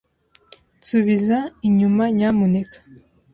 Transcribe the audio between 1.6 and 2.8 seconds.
inyuma, nyamuneka.